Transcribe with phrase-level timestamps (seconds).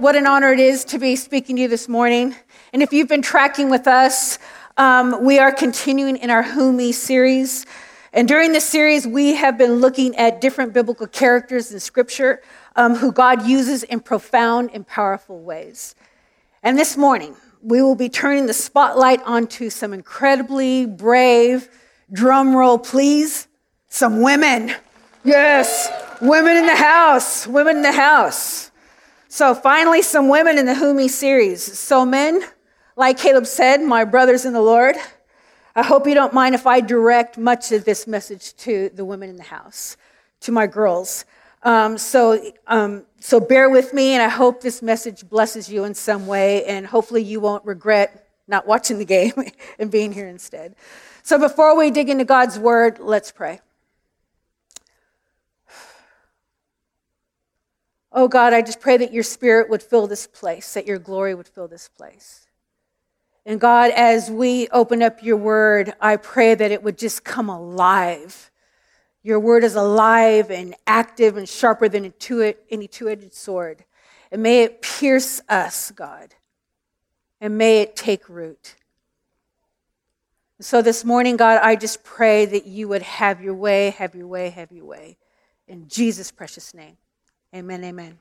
[0.00, 2.34] what an honor it is to be speaking to you this morning.
[2.72, 4.38] And if you've been tracking with us,
[4.78, 7.66] um, we are continuing in our Who Me series.
[8.14, 12.40] And during this series, we have been looking at different biblical characters in Scripture
[12.76, 15.94] um, who God uses in profound and powerful ways.
[16.62, 21.68] And this morning, we will be turning the spotlight onto some incredibly brave,
[22.10, 23.48] drum roll please,
[23.90, 24.74] some women.
[25.24, 25.90] Yes,
[26.22, 28.69] women in the house, women in the house.
[29.32, 31.62] So finally, some women in the Me series.
[31.62, 32.42] So, men,
[32.96, 34.96] like Caleb said, my brothers in the Lord,
[35.76, 39.30] I hope you don't mind if I direct much of this message to the women
[39.30, 39.96] in the house,
[40.40, 41.26] to my girls.
[41.62, 45.94] Um, so, um, so bear with me, and I hope this message blesses you in
[45.94, 49.34] some way, and hopefully you won't regret not watching the game
[49.78, 50.74] and being here instead.
[51.22, 53.60] So, before we dig into God's word, let's pray.
[58.12, 61.34] Oh God, I just pray that your spirit would fill this place, that your glory
[61.34, 62.46] would fill this place.
[63.46, 67.48] And God, as we open up your word, I pray that it would just come
[67.48, 68.50] alive.
[69.22, 72.12] Your word is alive and active and sharper than
[72.70, 73.84] any two edged sword.
[74.32, 76.34] And may it pierce us, God,
[77.40, 78.76] and may it take root.
[80.60, 84.26] So this morning, God, I just pray that you would have your way, have your
[84.26, 85.16] way, have your way.
[85.66, 86.98] In Jesus' precious name.
[87.52, 88.16] Amen, amen.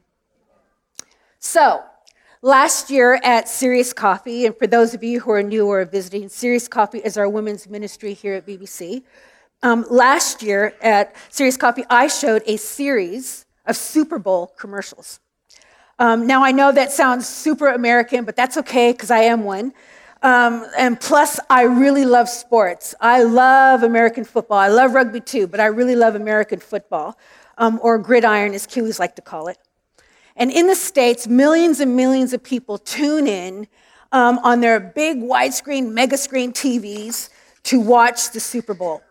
[1.38, 1.84] So,
[2.42, 6.30] last year at Serious Coffee, and for those of you who are new or visiting,
[6.30, 9.04] Serious Coffee is our women's ministry here at BBC.
[9.62, 15.20] Um, last year at Serious Coffee, I showed a series of Super Bowl commercials.
[16.00, 19.74] Um, now, I know that sounds super American, but that's okay because I am one.
[20.24, 22.96] Um, and plus, I really love sports.
[23.00, 24.58] I love American football.
[24.58, 27.16] I love rugby too, but I really love American football
[27.60, 29.58] um, or gridiron, as Kiwis like to call it.
[30.36, 33.68] And in the States, millions and millions of people tune in
[34.12, 37.30] um, on their big widescreen, mega screen TVs
[37.64, 39.02] to watch the Super Bowl,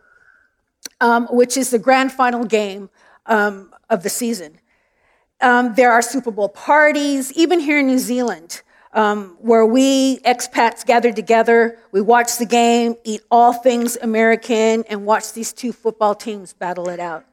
[1.01, 2.89] um, which is the grand final game
[3.27, 4.59] um, of the season.
[5.41, 8.63] Um, there are Super Bowl parties, even here in New Zealand.
[8.95, 15.05] Um, where we expats gather together, we watch the game, eat all things American, and
[15.05, 17.28] watch these two football teams battle it out.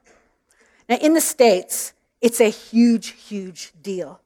[0.87, 4.21] Now, in the States, it's a huge, huge deal.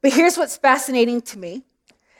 [0.00, 1.64] But here's what's fascinating to me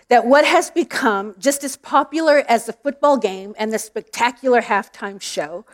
[0.09, 5.21] that what has become just as popular as the football game and the spectacular halftime
[5.21, 5.65] show,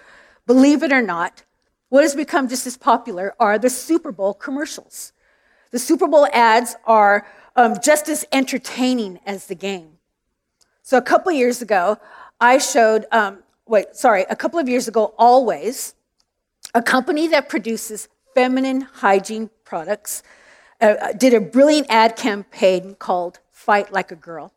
[0.47, 1.43] believe it or not,
[1.89, 5.13] what has become just as popular are the Super Bowl commercials.
[5.73, 7.27] The Super Bowl ads are
[7.57, 9.99] um, just as entertaining as the game.
[10.83, 11.99] So a couple years ago,
[12.41, 15.95] I showed, um, wait, sorry, a couple of years ago, Always,
[16.75, 20.23] a company that produces feminine hygiene products,
[20.81, 24.53] uh, did a brilliant ad campaign called Fight Like a Girl,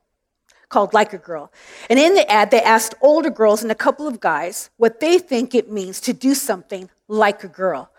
[0.70, 1.52] called Like a Girl.
[1.90, 5.20] And in the ad, they asked older girls and a couple of guys what they
[5.20, 7.90] think it means to do something like a girl.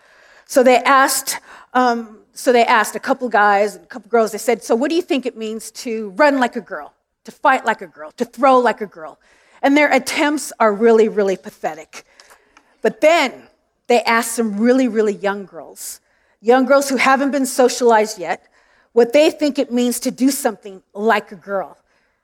[0.46, 1.40] So they asked,
[1.72, 4.90] um, so they asked a couple guys and a couple girls, they said, So what
[4.90, 8.10] do you think it means to run like a girl, to fight like a girl,
[8.12, 9.18] to throw like a girl?
[9.62, 12.04] And their attempts are really, really pathetic.
[12.82, 13.48] But then
[13.86, 16.00] they asked some really, really young girls,
[16.40, 18.48] young girls who haven't been socialized yet,
[18.92, 21.76] what they think it means to do something like a girl.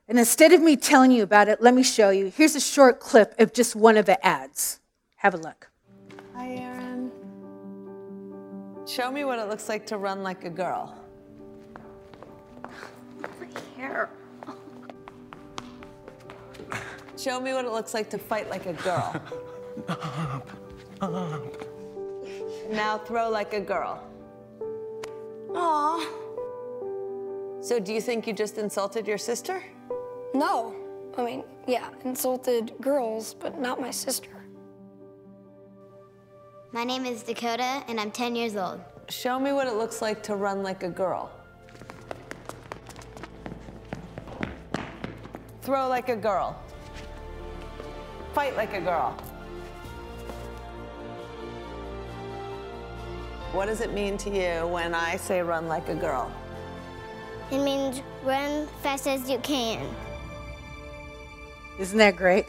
[0.08, 2.32] And instead of me telling you about it, let me show you.
[2.34, 4.80] Here's a short clip of just one of the ads.
[5.16, 5.70] Have a look.
[6.34, 7.12] Hi, Aaron.
[8.86, 10.96] Show me what it looks like to run like a girl.
[12.62, 13.46] My
[13.76, 14.10] hair.
[17.16, 19.22] Show me what it looks like to fight like a girl.
[21.00, 24.02] Now throw like a girl.
[25.54, 26.06] Aw.
[27.62, 29.62] So do you think you just insulted your sister?
[30.34, 30.74] No.
[31.16, 34.30] I mean, yeah, insulted girls, but not my sister.
[36.72, 38.80] My name is Dakota, and I'm 10 years old.
[39.08, 41.30] Show me what it looks like to run like a girl.
[45.62, 46.56] Throw like a girl.
[48.34, 49.16] Fight like a girl.
[53.52, 56.30] What does it mean to you when I say run like a girl?
[57.50, 59.84] It means run fast as you can.
[61.80, 62.46] Isn't that great?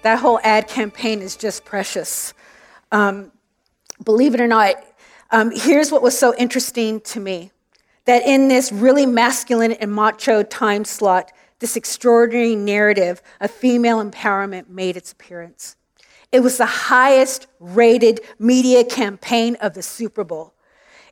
[0.00, 2.32] That whole ad campaign is just precious.
[2.90, 3.32] Um,
[4.02, 4.76] believe it or not,
[5.30, 7.50] um, here's what was so interesting to me
[8.06, 14.70] that in this really masculine and macho time slot, this extraordinary narrative of female empowerment
[14.70, 15.76] made its appearance.
[16.32, 20.54] It was the highest rated media campaign of the Super Bowl.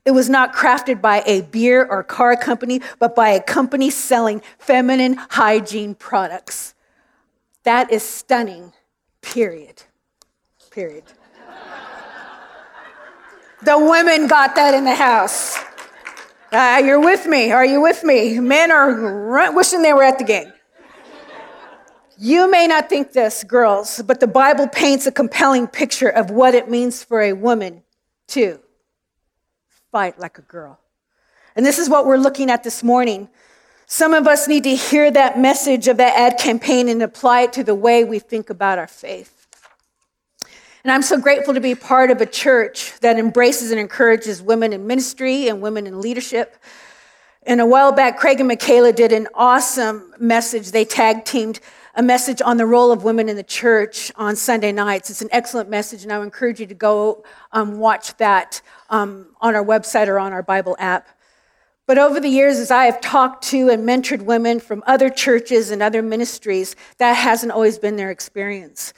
[0.05, 4.43] It was not crafted by a beer or car company, but by a company selling
[4.59, 6.75] feminine hygiene products.
[7.65, 8.73] That is stunning,
[9.21, 9.83] period.
[10.71, 11.05] Period.
[13.63, 15.59] the women got that in the house.
[16.53, 17.51] Uh, you're with me.
[17.51, 18.39] Are you with me?
[18.39, 20.53] Men are wishing they were at the game.
[22.21, 26.53] You may not think this, girls, but the Bible paints a compelling picture of what
[26.53, 27.85] it means for a woman
[28.29, 28.59] to
[29.93, 30.81] fight like a girl.
[31.55, 33.29] And this is what we're looking at this morning.
[33.87, 37.53] Some of us need to hear that message of that ad campaign and apply it
[37.53, 39.47] to the way we think about our faith.
[40.83, 44.73] And I'm so grateful to be part of a church that embraces and encourages women
[44.73, 46.57] in ministry and women in leadership.
[47.45, 50.73] And a while back, Craig and Michaela did an awesome message.
[50.73, 51.61] They tag teamed
[51.99, 55.11] a message on the role of women in the church on Sunday nights.
[55.11, 59.27] It's an excellent message, and I would encourage you to go um, watch that um,
[59.41, 61.09] on our website or on our Bible app.
[61.87, 65.73] But over the years, as I have talked to and mentored women from other churches
[65.73, 68.93] and other ministries, that hasn't always been their experience.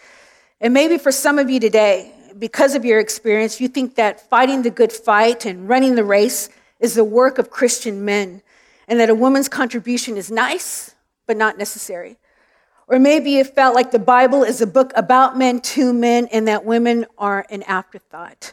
[0.60, 4.60] And maybe for some of you today, because of your experience, you think that fighting
[4.60, 6.50] the good fight and running the race
[6.80, 8.42] is the work of Christian men,
[8.86, 10.94] and that a woman's contribution is nice,
[11.26, 12.18] but not necessary.
[12.90, 16.48] Or maybe you felt like the Bible is a book about men to men, and
[16.48, 18.52] that women are an afterthought.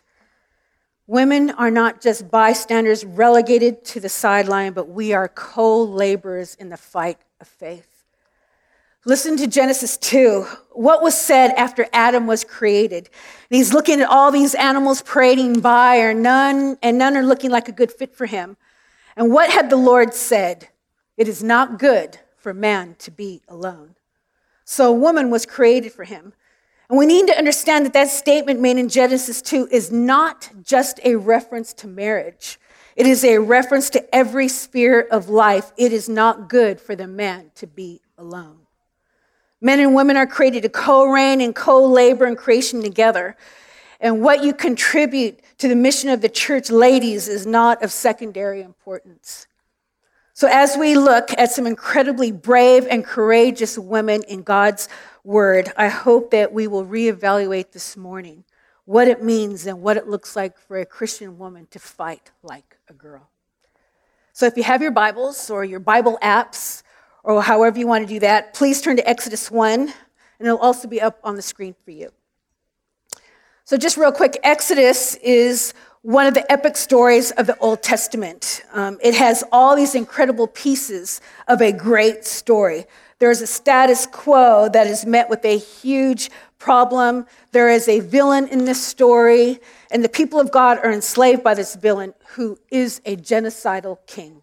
[1.07, 6.69] Women are not just bystanders relegated to the sideline, but we are co laborers in
[6.69, 7.87] the fight of faith.
[9.05, 10.45] Listen to Genesis 2.
[10.73, 13.09] What was said after Adam was created?
[13.49, 17.49] And he's looking at all these animals parading by, or none, and none are looking
[17.49, 18.55] like a good fit for him.
[19.15, 20.67] And what had the Lord said?
[21.15, 23.96] It is not good for man to be alone.
[24.69, 26.33] So a woman was created for him.
[26.89, 30.99] And we need to understand that that statement made in Genesis 2 is not just
[31.05, 32.59] a reference to marriage.
[32.97, 35.71] It is a reference to every sphere of life.
[35.77, 38.57] It is not good for the man to be alone.
[39.61, 43.37] Men and women are created to co reign and co labor in creation together.
[44.01, 48.61] And what you contribute to the mission of the church, ladies, is not of secondary
[48.61, 49.47] importance.
[50.37, 54.87] So, as we look at some incredibly brave and courageous women in God's
[55.23, 58.43] word, I hope that we will reevaluate this morning
[58.85, 62.77] what it means and what it looks like for a Christian woman to fight like
[62.87, 63.31] a girl.
[64.31, 66.83] So, if you have your Bibles or your Bible apps,
[67.23, 69.91] or however you want to do that, please turn to Exodus 1, and
[70.39, 72.11] it'll also be up on the screen for you.
[73.63, 78.63] So, just real quick Exodus is one of the epic stories of the Old Testament.
[78.71, 82.85] Um, it has all these incredible pieces of a great story.
[83.19, 86.29] There's a status quo that is met with a huge
[86.59, 87.25] problem.
[87.51, 89.59] There is a villain in this story,
[89.89, 94.41] and the people of God are enslaved by this villain who is a genocidal king.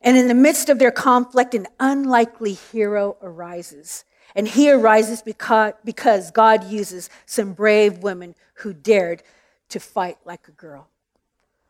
[0.00, 4.04] And in the midst of their conflict, an unlikely hero arises.
[4.34, 9.22] And he arises because, because God uses some brave women who dared
[9.68, 10.88] to fight like a girl.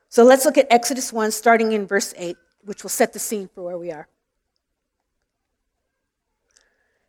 [0.09, 3.49] So let's look at Exodus 1, starting in verse 8, which will set the scene
[3.55, 4.09] for where we are.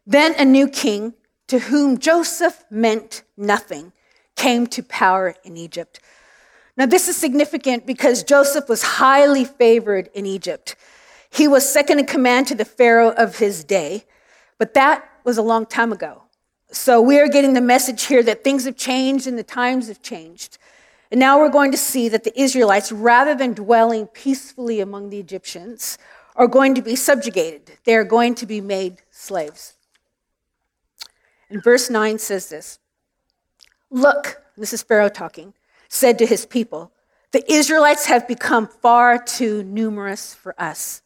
[0.06, 1.14] Then a new king,
[1.48, 3.92] to whom Joseph meant nothing,
[4.36, 6.00] came to power in Egypt.
[6.76, 10.76] Now, this is significant because Joseph was highly favored in Egypt.
[11.30, 14.06] He was second in command to the Pharaoh of his day,
[14.58, 16.24] but that was a long time ago.
[16.72, 20.02] So we are getting the message here that things have changed and the times have
[20.02, 20.58] changed.
[21.12, 25.20] And now we're going to see that the Israelites, rather than dwelling peacefully among the
[25.20, 25.98] Egyptians,
[26.36, 27.78] are going to be subjugated.
[27.84, 29.74] They are going to be made slaves.
[31.50, 32.80] And verse 9 says this
[33.90, 35.54] Look, this is Pharaoh talking,
[35.88, 36.92] said to his people,
[37.32, 41.02] the Israelites have become far too numerous for us.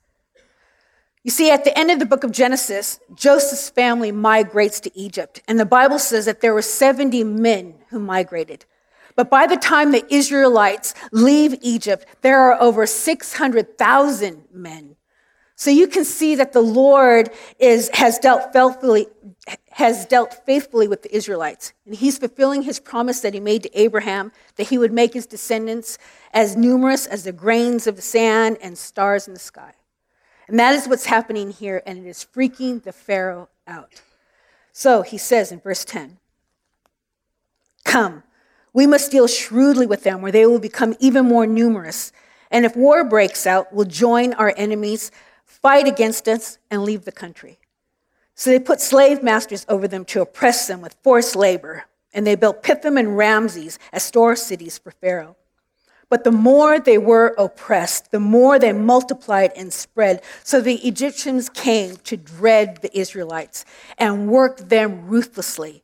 [1.23, 5.41] You see, at the end of the book of Genesis, Joseph's family migrates to Egypt,
[5.47, 8.65] and the Bible says that there were 70 men who migrated.
[9.15, 14.95] But by the time the Israelites leave Egypt, there are over 600,000 men.
[15.55, 17.29] So you can see that the Lord
[17.59, 19.07] is, has, dealt faithfully,
[19.71, 21.73] has dealt faithfully with the Israelites.
[21.85, 25.27] And he's fulfilling his promise that he made to Abraham that he would make his
[25.27, 25.97] descendants
[26.33, 29.73] as numerous as the grains of the sand and stars in the sky.
[30.47, 34.01] And that is what's happening here, and it is freaking the Pharaoh out.
[34.73, 36.17] So he says in verse 10
[37.85, 38.23] Come,
[38.73, 42.11] we must deal shrewdly with them, or they will become even more numerous.
[42.49, 45.11] And if war breaks out, we'll join our enemies,
[45.45, 47.59] fight against us, and leave the country.
[48.35, 52.35] So they put slave masters over them to oppress them with forced labor, and they
[52.35, 55.35] built Pithom and Ramses as store cities for Pharaoh.
[56.09, 60.21] But the more they were oppressed, the more they multiplied and spread.
[60.43, 63.65] So the Egyptians came to dread the Israelites
[63.97, 65.83] and worked them ruthlessly.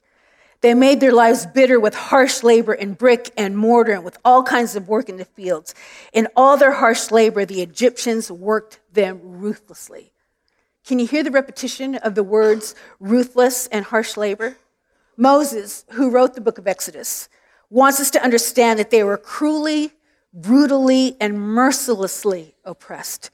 [0.62, 4.44] They made their lives bitter with harsh labor in brick and mortar and with all
[4.44, 5.74] kinds of work in the fields.
[6.12, 10.12] In all their harsh labor, the Egyptians worked them ruthlessly.
[10.86, 14.58] Can you hear the repetition of the words ruthless and harsh labor?
[15.16, 17.30] Moses, who wrote the book of Exodus,
[17.70, 19.94] wants us to understand that they were cruelly,
[20.34, 23.30] brutally, and mercilessly oppressed.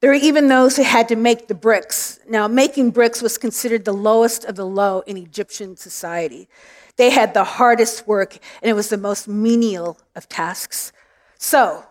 [0.00, 2.20] There were even those who had to make the bricks.
[2.28, 6.48] Now, making bricks was considered the lowest of the low in Egyptian society.
[6.96, 10.92] They had the hardest work, and it was the most menial of tasks.
[11.36, 11.84] So,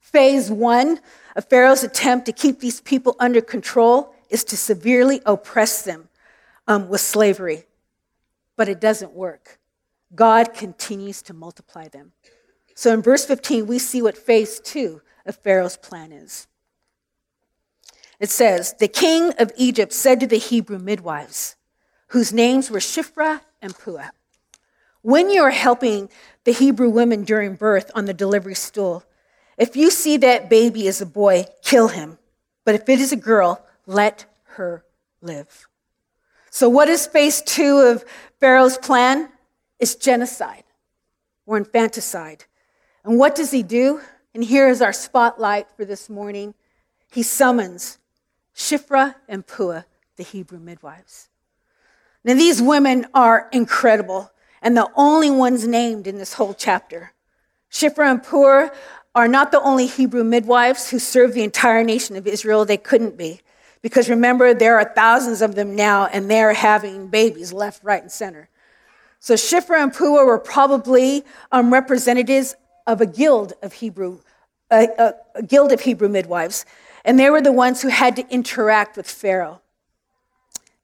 [0.00, 1.00] phase one
[1.36, 6.08] of Pharaoh's attempt to keep these people under control is to severely oppress them
[6.66, 7.64] um, with slavery.
[8.56, 9.58] But it doesn't work.
[10.14, 12.12] God continues to multiply them.
[12.74, 16.46] So in verse 15, we see what phase two of Pharaoh's plan is.
[18.24, 21.56] It says, The king of Egypt said to the Hebrew midwives,
[22.06, 24.12] whose names were Shiphrah and Puah,
[25.02, 26.08] When you are helping
[26.44, 29.04] the Hebrew women during birth on the delivery stool,
[29.58, 32.16] if you see that baby is a boy, kill him.
[32.64, 34.24] But if it is a girl, let
[34.56, 34.86] her
[35.20, 35.68] live.
[36.48, 38.06] So, what is phase two of
[38.40, 39.28] Pharaoh's plan?
[39.78, 40.64] It's genocide
[41.44, 42.46] or infanticide.
[43.04, 44.00] And what does he do?
[44.32, 46.54] And here is our spotlight for this morning.
[47.12, 47.98] He summons
[48.54, 49.84] Shiphrah and Puah,
[50.16, 51.28] the Hebrew midwives.
[52.24, 54.30] Now, these women are incredible
[54.62, 57.12] and the only ones named in this whole chapter.
[57.70, 58.70] Shiphrah and Puah
[59.14, 62.64] are not the only Hebrew midwives who served the entire nation of Israel.
[62.64, 63.40] They couldn't be.
[63.82, 68.10] Because remember, there are thousands of them now, and they're having babies left, right, and
[68.10, 68.48] center.
[69.20, 72.56] So Shiphrah and Puah were probably um, representatives
[72.86, 74.20] of a guild of Hebrew,
[74.70, 76.64] a, a, a guild of Hebrew midwives
[77.04, 79.60] and they were the ones who had to interact with Pharaoh.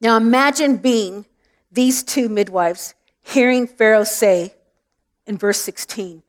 [0.00, 1.26] Now imagine being
[1.72, 4.54] these two midwives hearing Pharaoh say
[5.26, 6.22] in verse 16,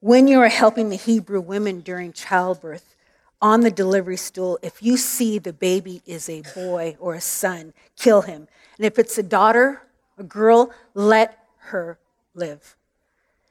[0.00, 2.96] when you are helping the Hebrew women during childbirth
[3.40, 7.72] on the delivery stool, if you see the baby is a boy or a son,
[7.96, 8.48] kill him.
[8.76, 9.82] And if it's a daughter,
[10.18, 11.98] a girl, let her
[12.34, 12.76] live.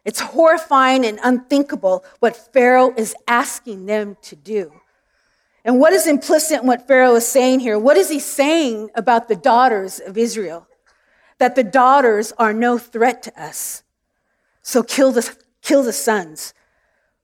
[0.04, 4.81] It's horrifying and unthinkable what Pharaoh is asking them to do.
[5.64, 7.78] And what is implicit in what Pharaoh is saying here?
[7.78, 10.68] What is he saying about the daughters of Israel?
[11.38, 13.84] That the daughters are no threat to us.
[14.64, 16.54] So kill the, kill the sons.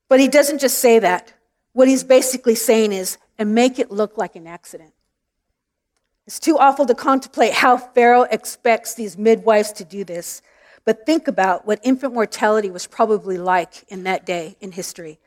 [0.07, 1.33] But he doesn't just say that.
[1.73, 4.93] What he's basically saying is, and make it look like an accident.
[6.25, 10.41] It's too awful to contemplate how Pharaoh expects these midwives to do this.
[10.85, 15.19] But think about what infant mortality was probably like in that day in history.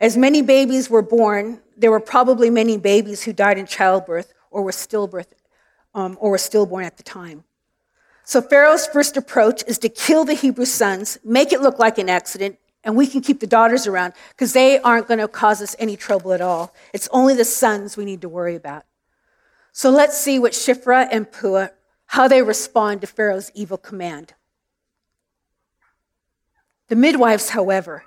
[0.00, 4.62] As many babies were born, there were probably many babies who died in childbirth or
[4.62, 5.26] were stillbirth
[5.94, 7.44] um, or were stillborn at the time.
[8.24, 12.08] So Pharaoh's first approach is to kill the Hebrew sons, make it look like an
[12.08, 15.74] accident, and we can keep the daughters around because they aren't going to cause us
[15.78, 16.74] any trouble at all.
[16.92, 18.84] It's only the sons we need to worry about.
[19.72, 21.70] So let's see what Shiphrah and Puah,
[22.06, 24.34] how they respond to Pharaoh's evil command.
[26.88, 28.04] The midwives, however,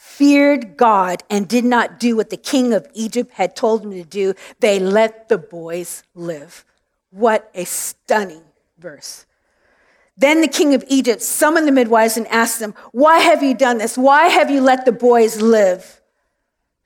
[0.00, 4.02] feared God and did not do what the king of Egypt had told them to
[4.02, 6.64] do, they let the boys live.
[7.10, 8.44] What a stunning
[8.78, 9.26] verse.
[10.16, 13.76] Then the king of Egypt summoned the midwives and asked them, Why have you done
[13.76, 13.98] this?
[13.98, 16.00] Why have you let the boys live?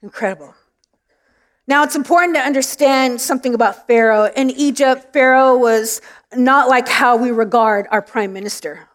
[0.03, 0.53] Incredible.
[1.67, 4.29] Now, it's important to understand something about Pharaoh.
[4.35, 6.01] In Egypt, Pharaoh was
[6.35, 8.89] not like how we regard our prime minister.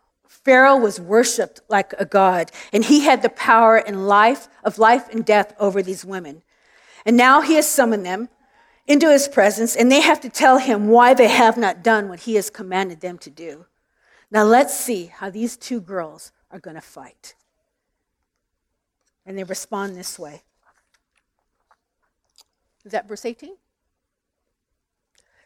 [0.44, 5.08] Pharaoh was worshiped like a god, and he had the power and life of life
[5.10, 6.42] and death over these women.
[7.04, 8.28] And now he has summoned them
[8.86, 12.20] into his presence, and they have to tell him why they have not done what
[12.20, 13.66] he has commanded them to do.
[14.30, 17.34] Now let's see how these two girls are going to fight.
[19.26, 20.42] And they respond this way.
[22.84, 23.56] Is that verse 18?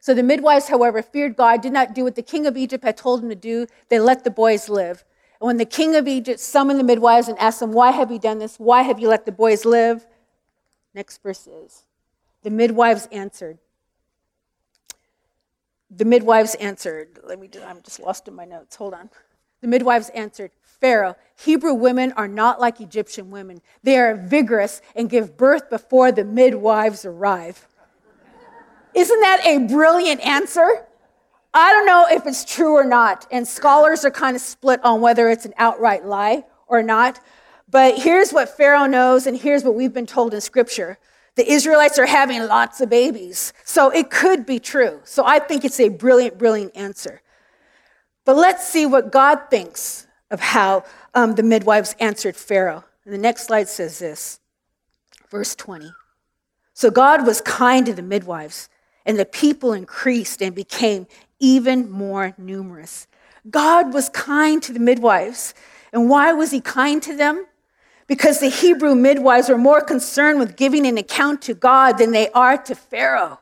[0.04, 2.94] So the midwives, however, feared God, did not do what the king of Egypt had
[2.94, 3.66] told them to do.
[3.88, 5.02] They let the boys live.
[5.40, 8.18] And when the king of Egypt summoned the midwives and asked them, Why have you
[8.18, 8.58] done this?
[8.58, 10.04] Why have you let the boys live?
[10.92, 11.84] Next verse is
[12.42, 13.56] The midwives answered.
[15.90, 17.18] The midwives answered.
[17.24, 18.76] Let me, I'm just lost in my notes.
[18.76, 19.08] Hold on.
[19.62, 23.62] The midwives answered, Pharaoh, Hebrew women are not like Egyptian women.
[23.82, 27.66] They are vigorous and give birth before the midwives arrive.
[28.94, 30.86] Isn't that a brilliant answer?
[31.52, 35.00] I don't know if it's true or not, and scholars are kind of split on
[35.00, 37.20] whether it's an outright lie or not.
[37.68, 40.98] But here's what Pharaoh knows, and here's what we've been told in scripture
[41.36, 43.52] the Israelites are having lots of babies.
[43.64, 45.00] So it could be true.
[45.04, 47.22] So I think it's a brilliant, brilliant answer.
[48.24, 52.84] But let's see what God thinks of how um, the midwives answered Pharaoh.
[53.04, 54.40] And the next slide says this,
[55.30, 55.92] verse 20.
[56.72, 58.68] So God was kind to the midwives,
[59.06, 61.06] and the people increased and became
[61.38, 63.06] even more numerous.
[63.50, 65.54] God was kind to the midwives.
[65.92, 67.46] And why was he kind to them?
[68.06, 72.30] because the Hebrew midwives were more concerned with giving an account to God than they
[72.30, 73.40] are to Pharaoh.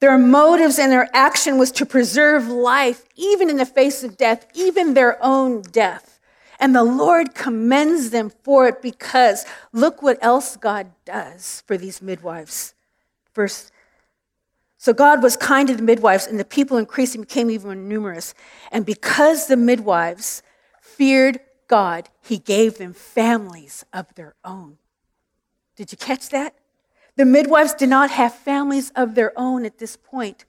[0.00, 4.46] Their motives and their action was to preserve life, even in the face of death,
[4.54, 6.20] even their own death.
[6.60, 12.00] And the Lord commends them for it because look what else God does for these
[12.00, 12.74] midwives.
[13.34, 13.72] Verse
[14.84, 17.74] so God was kind to the midwives, and the people increased and became even more
[17.74, 18.34] numerous.
[18.70, 20.42] And because the midwives
[20.82, 24.76] feared God, He gave them families of their own.
[25.74, 26.56] Did you catch that?
[27.16, 30.44] The midwives did not have families of their own at this point.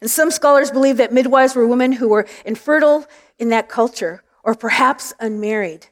[0.00, 3.04] And some scholars believe that midwives were women who were infertile
[3.38, 5.88] in that culture or perhaps unmarried.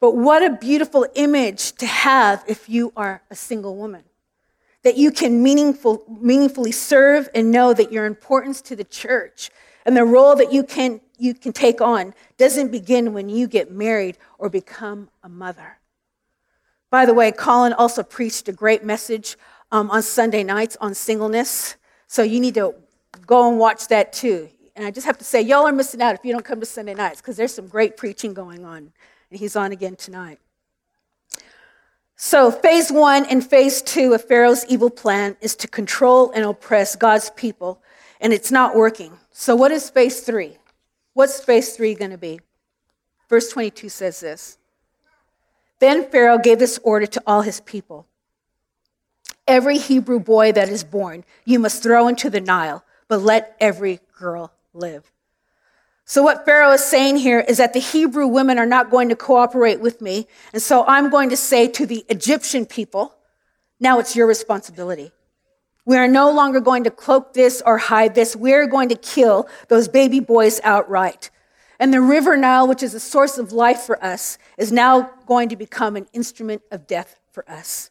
[0.00, 4.02] But what a beautiful image to have if you are a single woman.
[4.82, 9.50] That you can meaningful, meaningfully serve and know that your importance to the church
[9.84, 13.70] and the role that you can you can take on doesn't begin when you get
[13.70, 15.78] married or become a mother.
[16.90, 19.36] By the way, Colin also preached a great message
[19.70, 21.76] um, on Sunday nights on singleness.
[22.06, 22.74] So you need to
[23.26, 24.48] go and watch that too.
[24.74, 26.66] And I just have to say, y'all are missing out if you don't come to
[26.66, 28.92] Sunday nights because there's some great preaching going on.
[29.30, 30.40] And he's on again tonight.
[32.22, 36.94] So, phase one and phase two of Pharaoh's evil plan is to control and oppress
[36.94, 37.80] God's people,
[38.20, 39.14] and it's not working.
[39.30, 40.58] So, what is phase three?
[41.14, 42.38] What's phase three going to be?
[43.30, 44.58] Verse 22 says this
[45.78, 48.06] Then Pharaoh gave this order to all his people
[49.48, 53.98] Every Hebrew boy that is born, you must throw into the Nile, but let every
[54.18, 55.10] girl live.
[56.10, 59.14] So, what Pharaoh is saying here is that the Hebrew women are not going to
[59.14, 60.26] cooperate with me.
[60.52, 63.14] And so I'm going to say to the Egyptian people,
[63.78, 65.12] now it's your responsibility.
[65.84, 68.34] We are no longer going to cloak this or hide this.
[68.34, 71.30] We're going to kill those baby boys outright.
[71.78, 75.48] And the river Nile, which is a source of life for us, is now going
[75.50, 77.89] to become an instrument of death for us.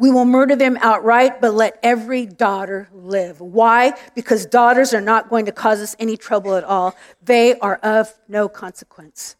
[0.00, 3.38] We will murder them outright, but let every daughter live.
[3.38, 3.92] Why?
[4.14, 6.96] Because daughters are not going to cause us any trouble at all.
[7.22, 9.36] They are of no consequence.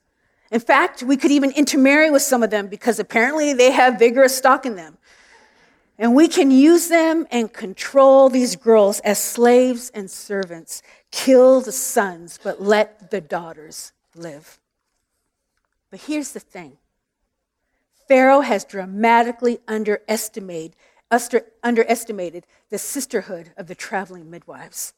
[0.51, 4.37] In fact, we could even intermarry with some of them because apparently they have vigorous
[4.37, 4.99] stock in them.
[5.99, 10.83] And we can use them and control these girls as slaves and servants.
[11.11, 14.61] Kill the sons, but let the daughters live.
[15.91, 16.77] But here's the thing
[18.11, 20.75] Pharaoh has dramatically underestimated,
[21.63, 24.95] underestimated the sisterhood of the traveling midwives.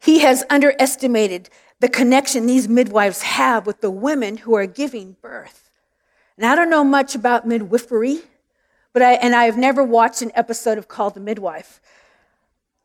[0.00, 5.70] He has underestimated the connection these midwives have with the women who are giving birth.
[6.36, 8.22] And I don't know much about midwifery.
[8.92, 11.80] But I, and I have never watched an episode of Call the Midwife.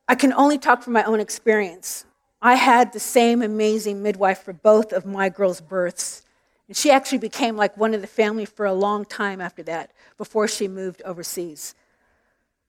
[0.08, 2.06] I can only talk from my own experience.
[2.44, 6.27] I had the same amazing midwife for both of my girls' births.
[6.68, 9.92] And she actually became like one of the family for a long time after that,
[10.18, 11.76] before she moved overseas.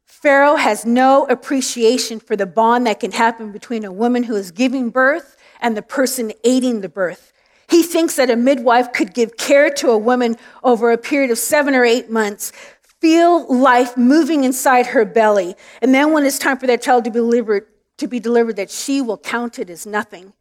[0.05, 4.51] Pharaoh has no appreciation for the bond that can happen between a woman who is
[4.51, 7.33] giving birth and the person aiding the birth.
[7.69, 11.39] He thinks that a midwife could give care to a woman over a period of
[11.39, 12.53] seven or eight months,
[13.01, 15.55] feel life moving inside her belly.
[15.83, 17.67] And then when it's time for that child to be delivered,
[17.99, 20.33] to be delivered, that she will count it as nothing.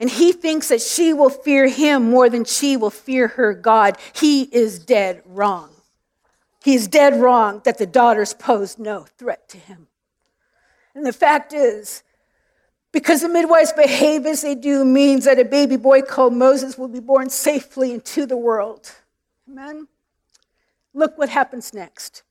[0.00, 3.96] And he thinks that she will fear him more than she will fear her God.
[4.14, 5.70] He is dead wrong.
[6.62, 9.88] He is dead wrong that the daughters pose no threat to him.
[10.94, 12.02] And the fact is,
[12.92, 16.88] because the midwives behave as they do means that a baby boy called Moses will
[16.88, 18.90] be born safely into the world.
[19.48, 19.88] Amen.
[20.94, 22.22] Look what happens next.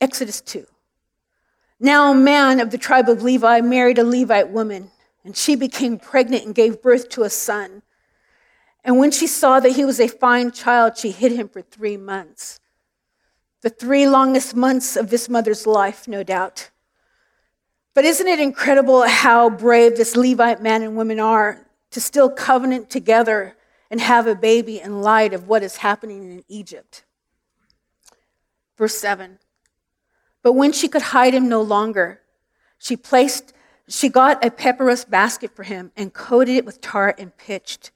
[0.00, 0.66] Exodus 2.
[1.80, 4.90] Now, a man of the tribe of Levi married a Levite woman,
[5.24, 7.82] and she became pregnant and gave birth to a son.
[8.82, 11.96] And when she saw that he was a fine child, she hid him for three
[11.96, 12.58] months.
[13.62, 16.70] The three longest months of this mother's life, no doubt.
[17.94, 22.90] But isn't it incredible how brave this Levite man and woman are to still covenant
[22.90, 23.56] together
[23.90, 27.04] and have a baby in light of what is happening in Egypt.
[28.76, 29.38] Verse 7
[30.42, 32.20] But when she could hide him no longer,
[32.78, 33.52] she placed
[33.88, 37.90] she got a papyrus basket for him and coated it with tar and pitched.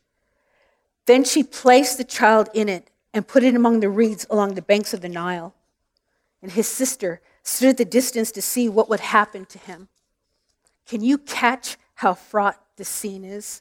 [1.07, 4.63] Then she placed the child in it and put it among the reeds along the
[4.63, 5.55] banks of the Nile.
[6.41, 9.89] And his sister stood at the distance to see what would happen to him.
[10.87, 13.61] Can you catch how fraught this scene is?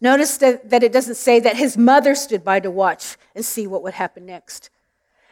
[0.00, 3.66] Notice that, that it doesn't say that his mother stood by to watch and see
[3.66, 4.70] what would happen next.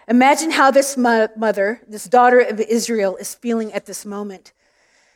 [0.08, 4.52] Imagine how this mother, this daughter of Israel, is feeling at this moment.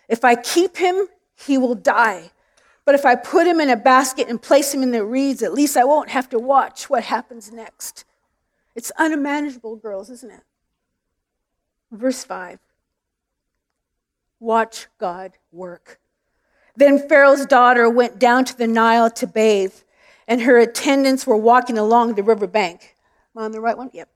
[0.08, 2.30] If I keep him, he will die.
[2.84, 5.52] But if I put him in a basket and place him in the reeds, at
[5.52, 8.04] least I won't have to watch what happens next.
[8.74, 10.42] It's unmanageable, girls, isn't it?
[11.92, 12.58] Verse 5
[14.40, 16.00] Watch God work.
[16.76, 19.74] Then Pharaoh's daughter went down to the Nile to bathe,
[20.26, 22.96] and her attendants were walking along the river bank.
[23.34, 23.90] Am I on the right one?
[23.92, 24.08] Yep.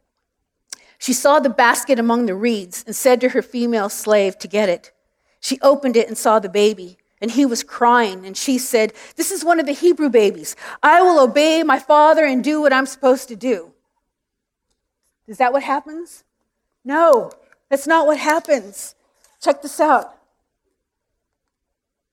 [1.02, 4.68] She saw the basket among the reeds and said to her female slave to get
[4.68, 4.92] it.
[5.40, 8.24] She opened it and saw the baby, and he was crying.
[8.24, 10.54] And she said, This is one of the Hebrew babies.
[10.80, 13.72] I will obey my father and do what I'm supposed to do.
[15.26, 16.22] Is that what happens?
[16.84, 17.32] No,
[17.68, 18.94] that's not what happens.
[19.42, 20.14] Check this out.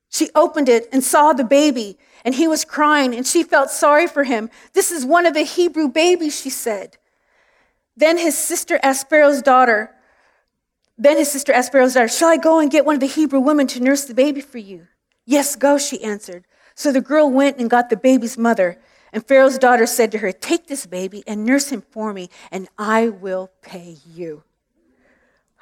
[0.10, 4.08] She opened it and saw the baby, and he was crying, and she felt sorry
[4.08, 4.49] for him.
[4.73, 6.97] This is one of the Hebrew babies, she said.
[7.99, 9.93] Then his sister Pharaoh's daughter,
[10.97, 13.67] then his sister Pharaoh's daughter, Shall I go and get one of the Hebrew women
[13.67, 14.88] to nurse the baby for you?
[15.25, 16.45] Yes, go, she answered.
[16.75, 18.79] So the girl went and got the baby's mother.
[19.12, 22.69] And Pharaoh's daughter said to her, Take this baby and nurse him for me, and
[22.77, 24.43] I will pay you.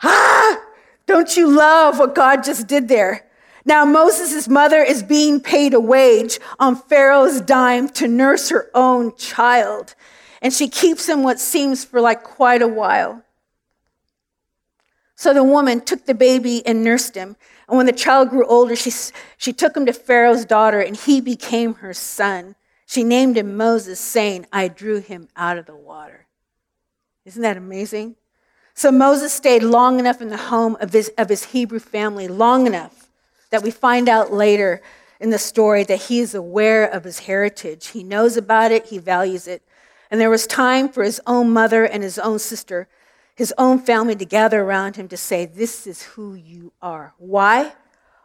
[0.04, 0.62] Ah!
[1.08, 3.26] Don't you love what God just did there?
[3.66, 9.16] Now, Moses' mother is being paid a wage on Pharaoh's dime to nurse her own
[9.16, 9.96] child.
[10.42, 13.24] And she keeps him what seems for like quite a while.
[15.16, 17.36] So the woman took the baby and nursed him.
[17.68, 18.92] And when the child grew older, she,
[19.38, 22.56] she took him to Pharaoh's daughter, and he became her son.
[22.86, 26.28] She named him Moses, saying, I drew him out of the water.
[27.26, 28.16] Isn't that amazing?
[28.74, 32.68] So Moses stayed long enough in the home of his, of his Hebrew family, long
[32.68, 33.10] enough
[33.50, 34.82] that we find out later
[35.20, 37.88] in the story that he is aware of his heritage.
[37.88, 39.64] He knows about it, he values it.
[40.10, 42.88] And there was time for his own mother and his own sister,
[43.36, 47.14] his own family to gather around him to say, This is who you are.
[47.18, 47.74] Why?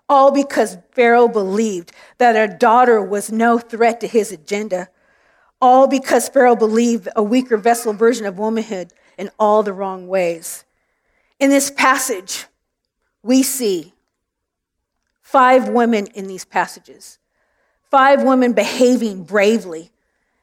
[0.09, 4.88] All because Pharaoh believed that a daughter was no threat to his agenda.
[5.61, 10.64] All because Pharaoh believed a weaker vessel version of womanhood in all the wrong ways.
[11.38, 12.47] In this passage,
[13.23, 13.95] we see
[15.21, 17.18] five women in these passages,
[17.90, 19.90] five women behaving bravely.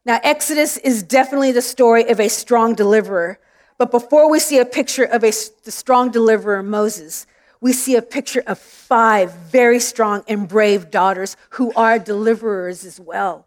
[0.10, 3.38] Now, Exodus is definitely the story of a strong deliverer,
[3.78, 5.32] but before we see a picture of a,
[5.64, 7.28] the strong deliverer, Moses,
[7.62, 13.00] we see a picture of five very strong and brave daughters who are deliverers as
[13.00, 13.46] well.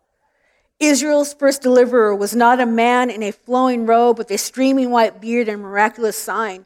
[0.78, 5.20] Israel's first deliverer was not a man in a flowing robe with a streaming white
[5.20, 6.64] beard and miraculous sign.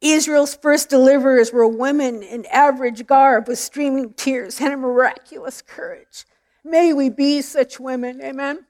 [0.00, 6.26] Israel's first deliverers were women in average garb with streaming tears and a miraculous courage.
[6.62, 8.66] May we be such women, amen?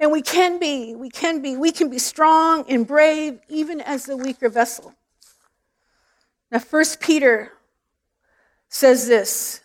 [0.00, 4.04] And we can be, we can be, we can be strong and brave even as
[4.04, 4.94] the weaker vessel.
[6.50, 7.52] Now, First Peter
[8.68, 9.60] says this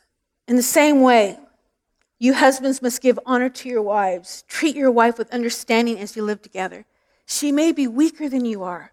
[0.48, 1.38] in the same way,
[2.20, 4.44] you husbands must give honor to your wives.
[4.48, 6.86] Treat your wife with understanding as you live together.
[7.26, 8.92] She may be weaker than you are,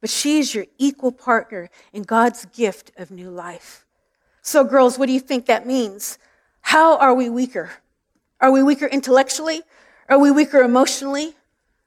[0.00, 3.86] but she is your equal partner in God's gift of new life.
[4.42, 6.18] So, girls, what do you think that means?
[6.60, 7.70] How are we weaker?
[8.40, 9.62] Are we weaker intellectually?
[10.08, 11.34] Are we weaker emotionally?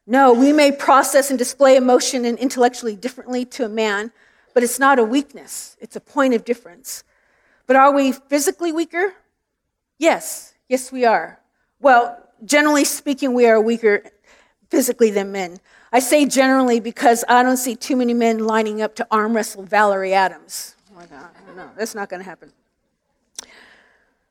[0.07, 4.11] No, we may process and display emotion and intellectually differently to a man,
[4.53, 7.03] but it's not a weakness, it's a point of difference.
[7.67, 9.13] But are we physically weaker?
[9.97, 11.39] Yes, yes, we are.
[11.79, 14.03] Well, generally speaking, we are weaker
[14.69, 15.59] physically than men.
[15.91, 19.63] I say generally because I don't see too many men lining up to arm wrestle
[19.63, 20.75] Valerie Adams.
[21.55, 22.51] no, that's not going to happen.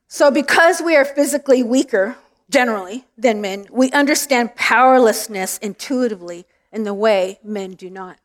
[0.09, 2.17] So, because we are physically weaker,
[2.51, 8.19] generally, than men, we understand powerlessness intuitively in the way men do not.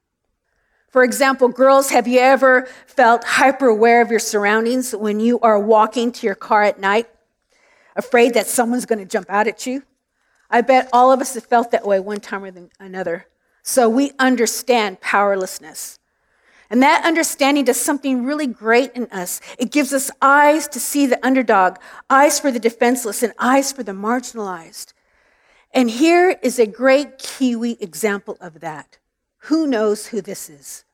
[0.90, 5.60] For example, girls, have you ever felt hyper aware of your surroundings when you are
[5.60, 7.08] walking to your car at night,
[7.96, 9.84] afraid that someone's going to jump out at you?
[10.50, 13.28] I bet all of us have felt that way one time or another.
[13.62, 15.99] So we understand powerlessness.
[16.70, 19.42] And that understanding does something really great in us.
[19.58, 21.78] It gives us eyes to see the underdog,
[22.10, 24.94] eyes for the defenseless, and eyes for the marginalized.
[25.72, 29.00] And here is a great Kiwi example of that.
[29.44, 30.86] Who knows who this is?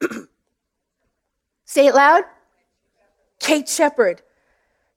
[1.64, 2.24] Say it loud.
[3.38, 4.22] Kate Sheppard.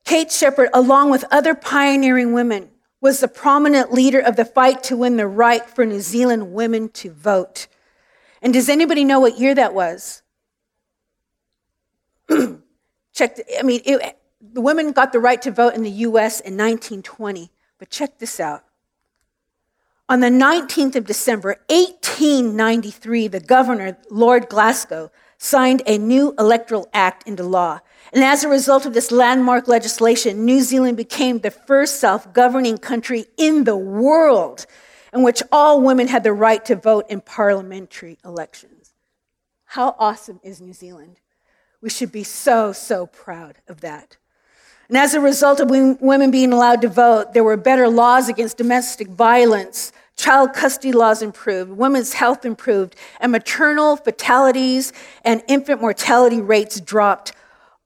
[0.06, 2.70] Kate Sheppard, along with other pioneering women,
[3.02, 6.90] was the prominent leader of the fight to win the right for New Zealand women
[6.90, 7.68] to vote.
[8.44, 10.22] And does anybody know what year that was?
[13.14, 16.42] check, the, I mean, it, the women got the right to vote in the US
[16.42, 17.50] in 1920.
[17.80, 18.66] But check this out.
[20.10, 27.26] On the 19th of December, 1893, the governor, Lord Glasgow, signed a new electoral act
[27.26, 27.80] into law.
[28.12, 32.78] And as a result of this landmark legislation, New Zealand became the first self governing
[32.78, 34.66] country in the world
[35.13, 38.93] in which all women had the right to vote in parliamentary elections.
[39.65, 41.19] How awesome is New Zealand?
[41.82, 44.17] We should be so, so proud of that.
[44.89, 48.58] And as a result of women being allowed to vote, there were better laws against
[48.58, 56.41] domestic violence, child custody laws improved, women's health improved, and maternal fatalities and infant mortality
[56.41, 57.34] rates dropped.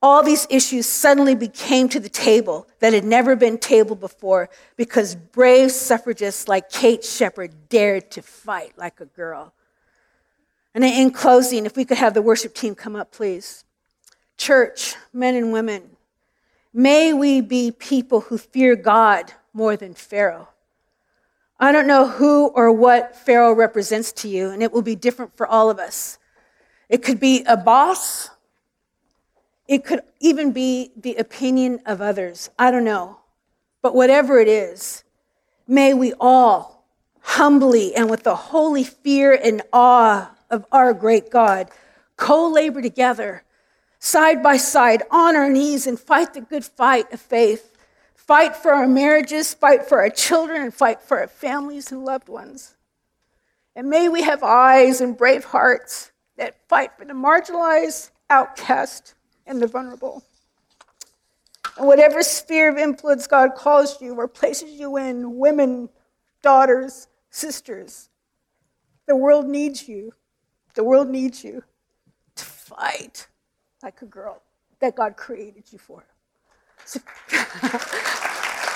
[0.02, 5.16] All these issues suddenly became to the table that had never been tabled before because
[5.16, 9.54] brave suffragists like Kate Sheppard dared to fight like a girl.
[10.76, 13.64] And in closing, if we could have the worship team come up, please.
[14.38, 15.98] Church, men and women,
[16.72, 20.50] may we be people who fear God more than Pharaoh.
[21.60, 25.36] I don't know who or what Pharaoh represents to you, and it will be different
[25.36, 26.20] for all of us.
[26.88, 28.30] It could be a boss,
[29.68, 32.50] it could even be the opinion of others.
[32.58, 33.20] I don't know.
[33.82, 35.04] But whatever it is,
[35.68, 36.86] may we all
[37.22, 41.70] humbly and with the holy fear and awe of our great God
[42.16, 43.44] co labor together,
[44.00, 47.74] side by side, on our knees, and fight the good fight of faith.
[48.16, 52.28] Fight for our marriages, fight for our children, and fight for our families and loved
[52.28, 52.76] ones.
[53.76, 59.14] And may we have eyes and brave hearts that fight for the marginalized, outcast,
[59.48, 60.24] and the vulnerable.
[61.78, 65.90] And whatever sphere of influence God calls you or places you in, women,
[66.42, 68.10] daughters, sisters,
[69.08, 70.14] the world needs you.
[70.76, 71.64] The world needs you
[72.36, 73.28] to fight
[73.82, 74.42] like a girl
[74.80, 76.04] that God created you for.
[76.86, 77.00] So